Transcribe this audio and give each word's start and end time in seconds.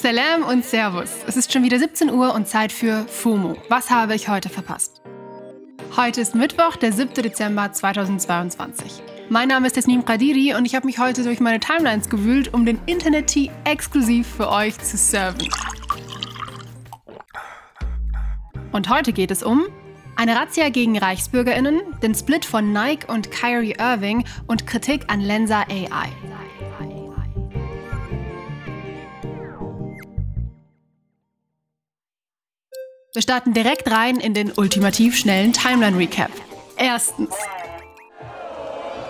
Salam 0.00 0.42
und 0.42 0.64
Servus. 0.64 1.10
Es 1.26 1.36
ist 1.36 1.52
schon 1.52 1.62
wieder 1.62 1.78
17 1.78 2.10
Uhr 2.10 2.34
und 2.34 2.46
Zeit 2.46 2.72
für 2.72 3.06
FOMO. 3.08 3.56
Was 3.68 3.90
habe 3.90 4.14
ich 4.14 4.28
heute 4.28 4.48
verpasst? 4.48 5.00
Heute 5.96 6.20
ist 6.20 6.34
Mittwoch, 6.34 6.76
der 6.76 6.92
7. 6.92 7.14
Dezember 7.14 7.72
2022. 7.72 9.02
Mein 9.30 9.48
Name 9.48 9.68
ist 9.68 9.74
Tasnim 9.74 10.04
Qadiri 10.04 10.54
und 10.54 10.66
ich 10.66 10.74
habe 10.74 10.84
mich 10.84 10.98
heute 10.98 11.22
durch 11.22 11.40
meine 11.40 11.60
Timelines 11.60 12.10
gewühlt, 12.10 12.52
um 12.52 12.66
den 12.66 12.78
Internet-Tee 12.84 13.50
exklusiv 13.64 14.26
für 14.26 14.50
euch 14.50 14.76
zu 14.78 14.96
serven. 14.96 15.48
Und 18.72 18.90
heute 18.90 19.12
geht 19.12 19.30
es 19.30 19.42
um 19.42 19.64
eine 20.16 20.36
Razzia 20.36 20.68
gegen 20.68 20.98
ReichsbürgerInnen, 20.98 21.80
den 22.02 22.14
Split 22.14 22.44
von 22.44 22.72
Nike 22.72 23.06
und 23.08 23.30
Kyrie 23.30 23.76
Irving 23.78 24.24
und 24.48 24.66
Kritik 24.66 25.04
an 25.08 25.20
Lensa 25.20 25.62
AI. 25.62 26.10
Wir 33.14 33.22
starten 33.22 33.54
direkt 33.54 33.88
rein 33.88 34.18
in 34.18 34.34
den 34.34 34.50
ultimativ 34.50 35.16
schnellen 35.16 35.52
Timeline 35.52 35.96
Recap. 35.96 36.32
Erstens. 36.76 37.32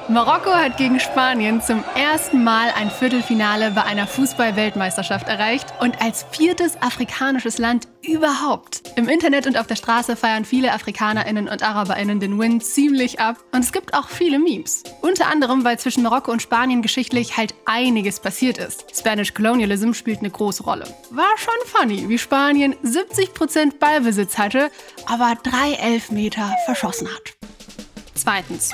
Marokko 0.06 0.52
hat 0.52 0.76
gegen 0.76 1.00
Spanien 1.00 1.62
zum 1.62 1.82
ersten 1.96 2.44
Mal 2.44 2.68
ein 2.76 2.90
Viertelfinale 2.90 3.70
bei 3.70 3.84
einer 3.84 4.06
Fußball-Weltmeisterschaft 4.06 5.28
erreicht 5.28 5.72
und 5.80 6.02
als 6.02 6.26
viertes 6.30 6.76
afrikanisches 6.82 7.56
Land 7.56 7.88
überhaupt. 8.02 8.82
Im 8.96 9.08
Internet 9.08 9.46
und 9.46 9.58
auf 9.58 9.66
der 9.66 9.76
Straße 9.76 10.14
feiern 10.14 10.44
viele 10.44 10.74
AfrikanerInnen 10.74 11.48
und 11.48 11.62
AraberInnen 11.62 12.20
den 12.20 12.38
Win 12.38 12.60
ziemlich 12.60 13.18
ab 13.18 13.38
und 13.52 13.64
es 13.64 13.72
gibt 13.72 13.94
auch 13.94 14.10
viele 14.10 14.38
Memes. 14.38 14.82
Unter 15.00 15.28
anderem, 15.28 15.64
weil 15.64 15.78
zwischen 15.78 16.02
Marokko 16.02 16.32
und 16.32 16.42
Spanien 16.42 16.82
geschichtlich 16.82 17.38
halt 17.38 17.54
einiges 17.64 18.20
passiert 18.20 18.58
ist. 18.58 18.84
Spanish 18.94 19.32
Colonialism 19.32 19.94
spielt 19.94 20.18
eine 20.18 20.30
große 20.30 20.64
Rolle. 20.64 20.84
War 21.12 21.32
schon 21.38 21.54
funny, 21.64 22.10
wie 22.10 22.18
Spanien 22.18 22.74
70% 22.84 23.78
Ballbesitz 23.78 24.36
hatte, 24.36 24.70
aber 25.06 25.38
drei 25.42 25.72
Elfmeter 25.80 26.54
verschossen 26.66 27.08
hat. 27.08 27.34
Zweitens. 28.14 28.70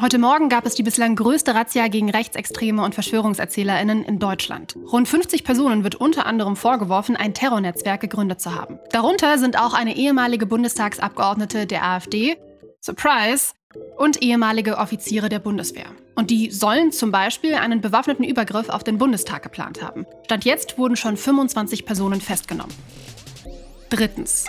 Heute 0.00 0.18
Morgen 0.18 0.48
gab 0.48 0.64
es 0.64 0.76
die 0.76 0.84
bislang 0.84 1.16
größte 1.16 1.56
Razzia 1.56 1.88
gegen 1.88 2.08
Rechtsextreme 2.08 2.84
und 2.84 2.94
VerschwörungserzählerInnen 2.94 4.04
in 4.04 4.20
Deutschland. 4.20 4.76
Rund 4.92 5.08
50 5.08 5.42
Personen 5.42 5.82
wird 5.82 5.96
unter 5.96 6.24
anderem 6.24 6.54
vorgeworfen, 6.54 7.16
ein 7.16 7.34
Terrornetzwerk 7.34 8.00
gegründet 8.00 8.40
zu 8.40 8.54
haben. 8.54 8.78
Darunter 8.92 9.38
sind 9.38 9.58
auch 9.58 9.74
eine 9.74 9.96
ehemalige 9.96 10.46
Bundestagsabgeordnete 10.46 11.66
der 11.66 11.84
AfD, 11.84 12.36
Surprise, 12.80 13.54
und 13.96 14.22
ehemalige 14.22 14.78
Offiziere 14.78 15.28
der 15.28 15.40
Bundeswehr. 15.40 15.86
Und 16.14 16.30
die 16.30 16.52
sollen 16.52 16.92
zum 16.92 17.10
Beispiel 17.10 17.54
einen 17.54 17.80
bewaffneten 17.80 18.24
Übergriff 18.24 18.68
auf 18.68 18.84
den 18.84 18.98
Bundestag 18.98 19.42
geplant 19.42 19.82
haben. 19.82 20.06
Stand 20.26 20.44
jetzt 20.44 20.78
wurden 20.78 20.94
schon 20.94 21.16
25 21.16 21.84
Personen 21.84 22.20
festgenommen. 22.20 22.74
Drittens. 23.90 24.46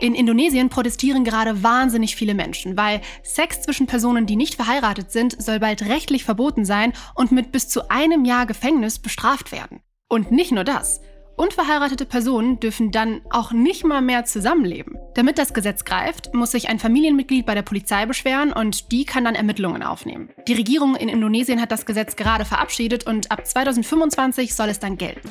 In 0.00 0.14
Indonesien 0.14 0.68
protestieren 0.68 1.24
gerade 1.24 1.62
wahnsinnig 1.62 2.14
viele 2.14 2.34
Menschen, 2.34 2.76
weil 2.76 3.00
Sex 3.22 3.62
zwischen 3.62 3.86
Personen, 3.86 4.26
die 4.26 4.36
nicht 4.36 4.54
verheiratet 4.54 5.10
sind, 5.10 5.40
soll 5.42 5.58
bald 5.58 5.82
rechtlich 5.82 6.24
verboten 6.24 6.64
sein 6.64 6.92
und 7.14 7.32
mit 7.32 7.50
bis 7.50 7.68
zu 7.68 7.90
einem 7.90 8.24
Jahr 8.24 8.46
Gefängnis 8.46 9.00
bestraft 9.00 9.50
werden. 9.50 9.80
Und 10.08 10.30
nicht 10.30 10.52
nur 10.52 10.64
das. 10.64 11.00
Unverheiratete 11.36 12.04
Personen 12.04 12.58
dürfen 12.58 12.90
dann 12.90 13.20
auch 13.30 13.52
nicht 13.52 13.84
mal 13.84 14.02
mehr 14.02 14.24
zusammenleben. 14.24 14.96
Damit 15.14 15.38
das 15.38 15.54
Gesetz 15.54 15.84
greift, 15.84 16.34
muss 16.34 16.50
sich 16.50 16.68
ein 16.68 16.80
Familienmitglied 16.80 17.46
bei 17.46 17.54
der 17.54 17.62
Polizei 17.62 18.06
beschweren 18.06 18.52
und 18.52 18.90
die 18.90 19.04
kann 19.04 19.24
dann 19.24 19.36
Ermittlungen 19.36 19.84
aufnehmen. 19.84 20.30
Die 20.48 20.54
Regierung 20.54 20.96
in 20.96 21.08
Indonesien 21.08 21.60
hat 21.60 21.70
das 21.70 21.86
Gesetz 21.86 22.16
gerade 22.16 22.44
verabschiedet 22.44 23.06
und 23.06 23.30
ab 23.30 23.46
2025 23.46 24.54
soll 24.54 24.68
es 24.68 24.80
dann 24.80 24.98
gelten. 24.98 25.28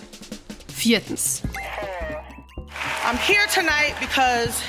Viertens. 0.73 1.43
I'm 3.07 3.15
here 3.15 3.47
tonight 3.53 3.95
because 4.01 4.61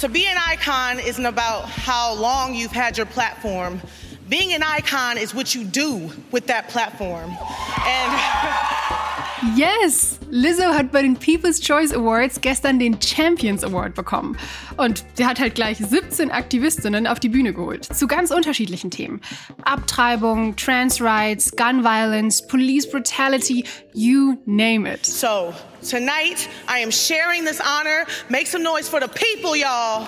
to 0.00 0.10
be 0.10 0.26
an 0.26 0.36
icon 0.36 0.98
isn't 0.98 1.24
about 1.24 1.70
how 1.70 2.12
long 2.12 2.54
you've 2.54 2.70
had 2.70 2.98
your 2.98 3.06
platform. 3.06 3.80
Being 4.28 4.52
an 4.52 4.62
icon 4.62 5.16
is 5.16 5.34
what 5.34 5.54
you 5.54 5.64
do 5.64 6.12
with 6.32 6.48
that 6.48 6.68
platform. 6.68 7.30
And 7.30 9.06
yes, 9.56 10.18
Lizzo 10.30 10.74
hat 10.74 10.92
bei 10.92 11.02
den 11.02 11.16
People's 11.16 11.60
Choice 11.60 11.92
Awards 11.92 12.40
gestern 12.40 12.78
den 12.78 13.00
Champions 13.00 13.64
Award 13.64 13.94
bekommen. 13.94 14.36
Und 14.76 15.04
sie 15.14 15.26
hat 15.26 15.40
halt 15.40 15.54
gleich 15.54 15.78
17 15.78 16.30
Aktivistinnen 16.30 17.06
auf 17.06 17.20
die 17.20 17.28
Bühne 17.28 17.52
geholt. 17.52 17.84
Zu 17.84 18.06
ganz 18.06 18.30
unterschiedlichen 18.30 18.90
Themen. 18.90 19.20
Abtreibung, 19.62 20.56
Trans 20.56 21.00
Rights, 21.00 21.52
Gun 21.56 21.82
Violence, 21.82 22.46
Police 22.46 22.88
Brutality, 22.88 23.64
you 23.94 24.36
name 24.46 24.90
it. 24.90 25.04
So, 25.06 25.54
tonight 25.82 26.48
I 26.68 26.82
am 26.82 26.90
sharing 26.90 27.44
this 27.44 27.60
honor. 27.60 28.06
Make 28.28 28.46
some 28.46 28.62
noise 28.62 28.88
for 28.88 29.00
the 29.00 29.08
people, 29.08 29.56
y'all. 29.56 30.06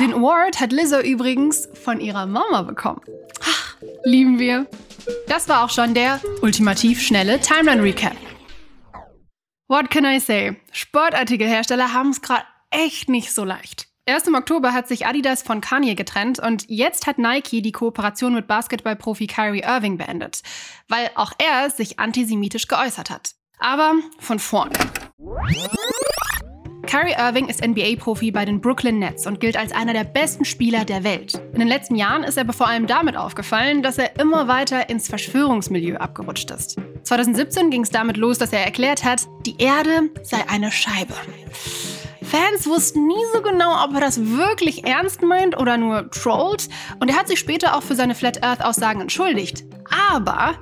Den 0.00 0.12
Award 0.12 0.60
hat 0.60 0.72
Lizzo 0.72 1.00
übrigens 1.00 1.68
von 1.84 2.00
ihrer 2.00 2.26
Mama 2.26 2.62
bekommen. 2.62 3.00
Ach, 3.42 3.76
lieben 4.04 4.38
wir. 4.38 4.66
Das 5.26 5.48
war 5.48 5.64
auch 5.64 5.70
schon 5.70 5.94
der 5.94 6.20
ultimativ 6.42 7.00
schnelle 7.00 7.40
Timeline 7.40 7.82
Recap. 7.82 8.16
What 9.70 9.88
can 9.88 10.04
I 10.04 10.18
say? 10.18 10.56
Sportartikelhersteller 10.72 11.92
haben 11.92 12.10
es 12.10 12.20
gerade 12.20 12.42
echt 12.70 13.08
nicht 13.08 13.32
so 13.32 13.44
leicht. 13.44 13.86
Erst 14.04 14.26
im 14.26 14.34
Oktober 14.34 14.72
hat 14.72 14.88
sich 14.88 15.06
Adidas 15.06 15.42
von 15.42 15.60
Kanye 15.60 15.94
getrennt 15.94 16.40
und 16.40 16.68
jetzt 16.68 17.06
hat 17.06 17.18
Nike 17.18 17.62
die 17.62 17.70
Kooperation 17.70 18.34
mit 18.34 18.48
Basketballprofi 18.48 19.28
Kyrie 19.28 19.62
Irving 19.62 19.96
beendet, 19.96 20.42
weil 20.88 21.08
auch 21.14 21.30
er 21.38 21.70
sich 21.70 22.00
antisemitisch 22.00 22.66
geäußert 22.66 23.10
hat. 23.10 23.36
Aber 23.60 23.94
von 24.18 24.40
vorn. 24.40 24.70
Kyrie 26.90 27.14
Irving 27.16 27.46
ist 27.46 27.64
NBA-Profi 27.64 28.32
bei 28.32 28.44
den 28.44 28.60
Brooklyn 28.60 28.98
Nets 28.98 29.24
und 29.24 29.38
gilt 29.38 29.56
als 29.56 29.70
einer 29.70 29.92
der 29.92 30.02
besten 30.02 30.44
Spieler 30.44 30.84
der 30.84 31.04
Welt. 31.04 31.40
In 31.52 31.60
den 31.60 31.68
letzten 31.68 31.94
Jahren 31.94 32.24
ist 32.24 32.36
er 32.36 32.52
vor 32.52 32.66
allem 32.66 32.88
damit 32.88 33.16
aufgefallen, 33.16 33.80
dass 33.80 33.96
er 33.96 34.18
immer 34.18 34.48
weiter 34.48 34.90
ins 34.90 35.06
Verschwörungsmilieu 35.06 35.98
abgerutscht 35.98 36.50
ist. 36.50 36.78
2017 37.04 37.70
ging 37.70 37.84
es 37.84 37.90
damit 37.90 38.16
los, 38.16 38.38
dass 38.38 38.52
er 38.52 38.64
erklärt 38.64 39.04
hat, 39.04 39.28
die 39.46 39.54
Erde 39.58 40.10
sei 40.24 40.38
eine 40.48 40.72
Scheibe. 40.72 41.14
Fans 42.24 42.66
wussten 42.66 43.06
nie 43.06 43.24
so 43.32 43.40
genau, 43.40 43.84
ob 43.84 43.94
er 43.94 44.00
das 44.00 44.26
wirklich 44.26 44.84
ernst 44.84 45.22
meint 45.22 45.56
oder 45.56 45.76
nur 45.76 46.10
trollt. 46.10 46.68
Und 46.98 47.08
er 47.08 47.16
hat 47.16 47.28
sich 47.28 47.38
später 47.38 47.76
auch 47.76 47.84
für 47.84 47.94
seine 47.94 48.16
Flat 48.16 48.42
Earth-Aussagen 48.42 49.00
entschuldigt. 49.00 49.62
Aber 50.12 50.56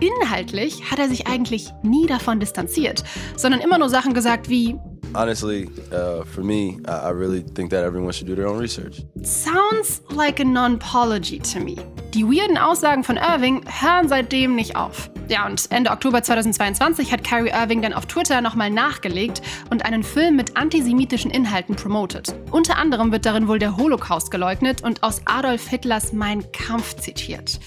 inhaltlich 0.00 0.90
hat 0.90 0.98
er 0.98 1.10
sich 1.10 1.26
eigentlich 1.26 1.68
nie 1.82 2.06
davon 2.06 2.40
distanziert, 2.40 3.04
sondern 3.36 3.60
immer 3.60 3.76
nur 3.76 3.90
Sachen 3.90 4.14
gesagt 4.14 4.48
wie, 4.48 4.78
honestly, 5.14 5.68
uh, 5.92 6.24
for 6.24 6.42
me, 6.42 6.80
I, 6.86 7.10
really 7.10 7.42
think 7.42 7.70
that 7.70 7.84
everyone 7.84 8.12
should 8.12 8.26
do 8.26 8.34
their 8.34 8.46
own 8.46 8.58
research. 8.58 9.02
Sounds 9.22 10.02
like 10.10 10.40
a 10.40 10.44
non-apology 10.44 11.38
to 11.40 11.60
me. 11.60 11.76
Die 12.12 12.24
weirden 12.24 12.58
Aussagen 12.58 13.04
von 13.04 13.16
Irving 13.16 13.64
hören 13.66 14.08
seitdem 14.08 14.54
nicht 14.54 14.76
auf. 14.76 15.10
Ja, 15.28 15.46
und 15.46 15.70
Ende 15.70 15.90
Oktober 15.90 16.22
2022 16.22 17.10
hat 17.10 17.24
Kyrie 17.24 17.50
Irving 17.50 17.80
dann 17.80 17.94
auf 17.94 18.06
Twitter 18.06 18.40
nochmal 18.40 18.70
nachgelegt 18.70 19.40
und 19.70 19.84
einen 19.84 20.02
Film 20.02 20.36
mit 20.36 20.56
antisemitischen 20.56 21.30
Inhalten 21.30 21.76
promotet. 21.76 22.34
Unter 22.50 22.76
anderem 22.76 23.10
wird 23.10 23.24
darin 23.24 23.48
wohl 23.48 23.58
der 23.58 23.76
Holocaust 23.76 24.30
geleugnet 24.30 24.82
und 24.82 25.02
aus 25.02 25.22
Adolf 25.24 25.66
Hitlers 25.66 26.12
Mein 26.12 26.52
Kampf 26.52 26.96
zitiert. 26.96 27.58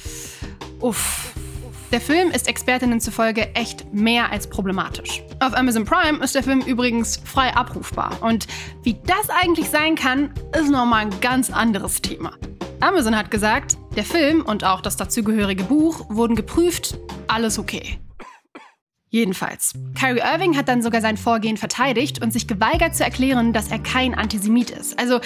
Uff. 0.79 1.33
Der 1.93 2.01
Film 2.01 2.31
ist 2.31 2.49
Expertinnen 2.49 2.99
zufolge 2.99 3.55
echt 3.55 3.93
mehr 3.93 4.29
als 4.29 4.49
problematisch. 4.49 5.23
Auf 5.39 5.55
Amazon 5.55 5.85
Prime 5.85 6.21
ist 6.21 6.35
der 6.35 6.43
Film 6.43 6.59
übrigens 6.59 7.15
frei 7.23 7.55
abrufbar. 7.55 8.17
Und 8.21 8.45
wie 8.83 8.97
das 9.05 9.29
eigentlich 9.29 9.69
sein 9.69 9.95
kann, 9.95 10.33
ist 10.59 10.69
nochmal 10.69 11.05
ein 11.05 11.19
ganz 11.21 11.49
anderes 11.49 12.01
Thema. 12.01 12.33
Amazon 12.81 13.15
hat 13.15 13.31
gesagt, 13.31 13.77
der 13.95 14.03
Film 14.03 14.41
und 14.41 14.65
auch 14.65 14.81
das 14.81 14.97
dazugehörige 14.97 15.63
Buch 15.63 16.09
wurden 16.09 16.35
geprüft, 16.35 16.99
alles 17.27 17.57
okay. 17.57 17.99
Jedenfalls, 19.09 19.73
Kyrie 19.97 20.19
Irving 20.19 20.57
hat 20.57 20.67
dann 20.67 20.81
sogar 20.81 20.99
sein 20.99 21.15
Vorgehen 21.15 21.55
verteidigt 21.55 22.21
und 22.21 22.33
sich 22.33 22.47
geweigert 22.47 22.97
zu 22.97 23.05
erklären, 23.05 23.53
dass 23.53 23.71
er 23.71 23.79
kein 23.79 24.13
Antisemit 24.13 24.71
ist. 24.71 24.99
Also, 24.99 25.21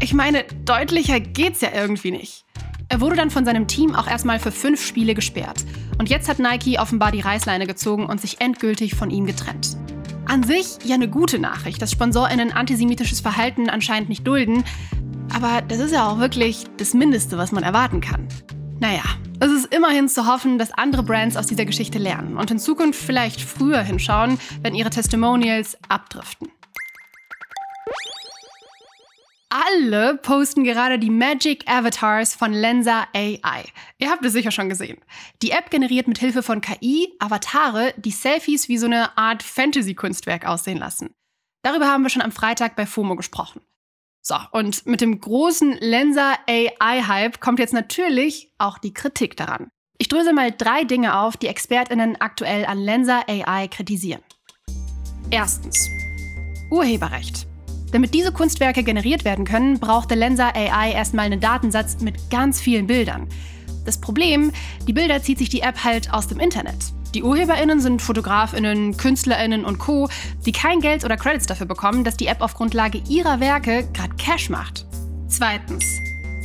ich 0.00 0.14
meine, 0.14 0.44
deutlicher 0.64 1.18
geht's 1.18 1.62
ja 1.62 1.70
irgendwie 1.74 2.12
nicht. 2.12 2.44
Er 2.88 3.00
wurde 3.00 3.16
dann 3.16 3.30
von 3.30 3.44
seinem 3.44 3.66
Team 3.66 3.96
auch 3.96 4.06
erstmal 4.06 4.38
für 4.38 4.52
fünf 4.52 4.86
Spiele 4.86 5.14
gesperrt. 5.14 5.64
Und 5.98 6.08
jetzt 6.10 6.28
hat 6.28 6.38
Nike 6.38 6.78
offenbar 6.78 7.12
die 7.12 7.20
Reißleine 7.20 7.66
gezogen 7.66 8.06
und 8.06 8.20
sich 8.20 8.40
endgültig 8.40 8.94
von 8.94 9.10
ihm 9.10 9.26
getrennt. 9.26 9.76
An 10.26 10.42
sich 10.42 10.78
ja 10.84 10.94
eine 10.94 11.08
gute 11.08 11.38
Nachricht, 11.38 11.80
dass 11.80 11.92
SponsorInnen 11.92 12.52
antisemitisches 12.52 13.20
Verhalten 13.20 13.70
anscheinend 13.70 14.08
nicht 14.08 14.26
dulden. 14.26 14.64
Aber 15.34 15.62
das 15.62 15.78
ist 15.78 15.92
ja 15.92 16.08
auch 16.08 16.18
wirklich 16.18 16.64
das 16.76 16.94
Mindeste, 16.94 17.38
was 17.38 17.52
man 17.52 17.62
erwarten 17.62 18.00
kann. 18.00 18.28
Naja, 18.78 19.02
es 19.40 19.50
ist 19.50 19.74
immerhin 19.74 20.08
zu 20.08 20.26
hoffen, 20.26 20.58
dass 20.58 20.72
andere 20.72 21.02
Brands 21.02 21.36
aus 21.36 21.46
dieser 21.46 21.64
Geschichte 21.64 21.98
lernen 21.98 22.36
und 22.36 22.50
in 22.50 22.58
Zukunft 22.58 23.00
vielleicht 23.00 23.40
früher 23.40 23.82
hinschauen, 23.82 24.38
wenn 24.62 24.74
ihre 24.74 24.90
Testimonials 24.90 25.78
abdriften. 25.88 26.48
Alle 29.56 30.16
posten 30.16 30.64
gerade 30.64 30.98
die 30.98 31.10
Magic 31.10 31.64
Avatars 31.66 32.34
von 32.34 32.52
Lensa 32.52 33.06
AI. 33.14 33.64
Ihr 33.98 34.10
habt 34.10 34.24
es 34.24 34.32
sicher 34.32 34.50
schon 34.50 34.68
gesehen. 34.68 34.98
Die 35.42 35.50
App 35.50 35.70
generiert 35.70 36.08
mit 36.08 36.18
Hilfe 36.18 36.42
von 36.42 36.60
KI 36.60 37.14
Avatare, 37.18 37.94
die 37.96 38.10
Selfies 38.10 38.68
wie 38.68 38.78
so 38.78 38.86
eine 38.86 39.16
Art 39.16 39.42
Fantasy-Kunstwerk 39.42 40.46
aussehen 40.46 40.78
lassen. 40.78 41.14
Darüber 41.62 41.86
haben 41.86 42.02
wir 42.02 42.10
schon 42.10 42.22
am 42.22 42.32
Freitag 42.32 42.76
bei 42.76 42.86
FOMO 42.86 43.16
gesprochen. 43.16 43.60
So, 44.20 44.36
und 44.52 44.86
mit 44.86 45.00
dem 45.00 45.20
großen 45.20 45.78
Lensa 45.80 46.34
AI-Hype 46.48 47.40
kommt 47.40 47.58
jetzt 47.58 47.72
natürlich 47.72 48.52
auch 48.58 48.78
die 48.78 48.92
Kritik 48.92 49.36
daran. 49.36 49.68
Ich 49.98 50.08
dröse 50.08 50.32
mal 50.32 50.52
drei 50.52 50.84
Dinge 50.84 51.18
auf, 51.18 51.36
die 51.36 51.46
ExpertInnen 51.46 52.20
aktuell 52.20 52.66
an 52.66 52.78
Lensa 52.78 53.22
AI 53.28 53.68
kritisieren. 53.68 54.22
Erstens. 55.30 55.88
Urheberrecht. 56.70 57.46
Damit 57.92 58.14
diese 58.14 58.32
Kunstwerke 58.32 58.82
generiert 58.82 59.24
werden 59.24 59.44
können, 59.44 59.78
brauchte 59.78 60.14
Lensa 60.14 60.48
AI 60.54 60.92
erstmal 60.92 61.26
einen 61.26 61.40
Datensatz 61.40 62.00
mit 62.00 62.30
ganz 62.30 62.60
vielen 62.60 62.86
Bildern. 62.86 63.28
Das 63.84 64.00
Problem, 64.00 64.50
die 64.88 64.92
Bilder 64.92 65.22
zieht 65.22 65.38
sich 65.38 65.48
die 65.48 65.60
App 65.60 65.84
halt 65.84 66.12
aus 66.12 66.26
dem 66.26 66.40
Internet. 66.40 66.76
Die 67.14 67.22
UrheberInnen 67.22 67.80
sind 67.80 68.02
FotografInnen, 68.02 68.96
KünstlerInnen 68.96 69.64
und 69.64 69.78
Co., 69.78 70.08
die 70.44 70.52
kein 70.52 70.80
Geld 70.80 71.04
oder 71.04 71.16
Credits 71.16 71.46
dafür 71.46 71.66
bekommen, 71.66 72.04
dass 72.04 72.16
die 72.16 72.26
App 72.26 72.42
auf 72.42 72.54
Grundlage 72.54 73.00
ihrer 73.08 73.40
Werke 73.40 73.88
gerade 73.92 74.14
Cash 74.16 74.50
macht. 74.50 74.86
Zweitens. 75.28 75.84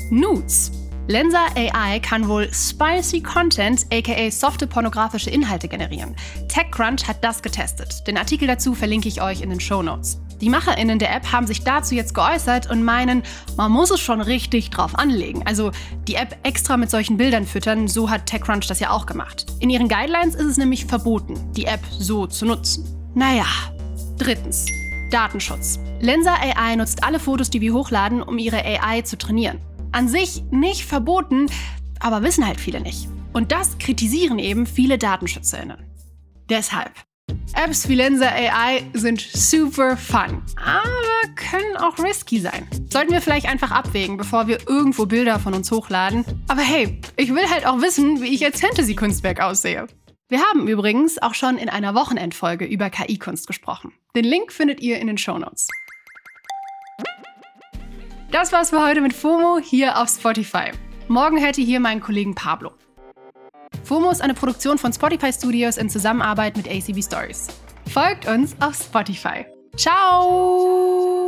Nudes. 0.10 0.72
Lensa 1.12 1.48
AI 1.58 2.00
kann 2.00 2.30
wohl 2.30 2.50
spicy 2.54 3.20
Content, 3.20 3.86
aka 3.92 4.32
softe 4.32 4.66
pornografische 4.66 5.30
Inhalte 5.30 5.68
generieren. 5.68 6.16
TechCrunch 6.48 7.06
hat 7.06 7.22
das 7.22 7.42
getestet. 7.42 8.08
Den 8.08 8.18
Artikel 8.18 8.48
dazu 8.48 8.74
verlinke 8.74 9.10
ich 9.10 9.22
euch 9.22 9.42
in 9.42 9.50
den 9.50 9.60
Show 9.60 9.84
Notes. 9.84 10.22
Die 10.40 10.50
MacherInnen 10.50 11.00
der 11.00 11.14
App 11.14 11.30
haben 11.34 11.48
sich 11.48 11.66
dazu 11.66 11.96
jetzt 11.96 12.14
geäußert 12.14 12.70
und 12.70 12.86
meinen, 12.86 13.24
man 13.58 13.74
muss 13.74 13.92
es 13.92 14.00
schon 14.00 14.22
richtig 14.22 14.70
drauf 14.70 14.98
anlegen. 14.98 15.46
Also 15.46 15.72
die 16.08 16.16
App 16.16 16.38
extra 16.44 16.78
mit 16.78 16.90
solchen 16.90 17.18
Bildern 17.18 17.46
füttern, 17.46 17.90
so 17.90 18.10
hat 18.10 18.26
TechCrunch 18.28 18.68
das 18.68 18.80
ja 18.80 18.92
auch 18.92 19.06
gemacht. 19.06 19.48
In 19.60 19.70
ihren 19.70 19.90
Guidelines 19.90 20.36
ist 20.36 20.46
es 20.46 20.58
nämlich 20.58 20.86
verboten, 20.86 21.52
die 21.58 21.66
App 21.66 21.82
so 21.92 22.26
zu 22.26 22.46
nutzen. 22.46 22.86
Naja. 23.16 23.48
Drittens. 24.18 24.66
Datenschutz. 25.12 25.78
Lensa 26.00 26.36
AI 26.36 26.78
nutzt 26.78 27.04
alle 27.04 27.20
Fotos, 27.20 27.50
die 27.50 27.60
wir 27.60 27.74
hochladen, 27.74 28.24
um 28.24 28.38
ihre 28.38 28.64
AI 28.64 29.02
zu 29.02 29.18
trainieren. 29.18 29.60
An 29.94 30.08
sich 30.08 30.44
nicht 30.52 30.86
verboten, 30.86 31.48
aber 32.00 32.24
wissen 32.24 32.48
halt 32.48 32.62
viele 32.62 32.80
nicht. 32.80 33.10
Und 33.34 33.52
das 33.52 33.78
kritisieren 33.78 34.40
eben 34.40 34.66
viele 34.66 34.98
DatenschützerInnen. 34.98 35.78
Deshalb, 36.50 36.92
Apps 37.54 37.90
wie 37.90 37.96
Lensa 37.96 38.28
AI 38.28 38.84
sind 38.94 39.20
super 39.20 39.98
fun, 39.98 40.44
aber 40.56 41.34
können 41.36 41.76
auch 41.78 42.00
risky 42.00 42.40
sein. 42.40 42.68
Sollten 42.90 43.12
wir 43.12 43.22
vielleicht 43.22 43.48
einfach 43.48 43.72
abwägen, 43.72 44.16
bevor 44.16 44.48
wir 44.48 44.60
irgendwo 44.68 45.06
Bilder 45.06 45.40
von 45.40 45.54
uns 45.54 45.70
hochladen. 45.72 46.24
Aber 46.48 46.62
hey, 46.62 47.02
ich 47.18 47.34
will 47.34 47.50
halt 47.50 47.66
auch 47.66 47.82
wissen, 47.82 48.22
wie 48.22 48.34
ich 48.34 48.46
als 48.46 48.62
Fantasy-Kunstwerk 48.62 49.42
aussehe. 49.42 49.88
Wir 50.30 50.40
haben 50.40 50.70
übrigens 50.70 51.22
auch 51.22 51.34
schon 51.34 51.58
in 51.58 51.68
einer 51.68 51.96
Wochenendfolge 51.96 52.64
über 52.64 52.90
KI-Kunst 52.90 53.48
gesprochen. 53.48 53.92
Den 54.16 54.24
Link 54.24 54.54
findet 54.54 54.80
ihr 54.80 55.00
in 55.00 55.08
den 55.08 55.18
Shownotes. 55.18 55.68
Das 58.32 58.54
war's 58.54 58.70
für 58.70 58.82
heute 58.82 59.02
mit 59.02 59.12
FOMO 59.12 59.60
hier 59.60 59.98
auf 60.00 60.08
Spotify. 60.08 60.72
Morgen 61.10 61.42
hört 61.42 61.58
ihr 61.58 61.66
hier 61.66 61.82
meinen 61.82 62.00
Kollegen 62.00 62.34
Pablo. 62.34 62.72
FOMO 63.84 64.10
ist 64.10 64.22
eine 64.22 64.34
Produktion 64.34 64.78
von 64.78 64.94
Spotify 64.94 65.34
Studios 65.34 65.76
in 65.76 65.90
Zusammenarbeit 65.90 66.56
mit 66.56 66.66
ACB 66.66 67.04
Stories. 67.04 67.48
Folgt 67.94 68.26
uns 68.26 68.56
auf 68.62 68.76
Spotify. 68.76 69.46
Ciao! 69.76 71.21